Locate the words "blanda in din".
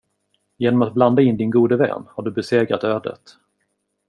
0.93-1.49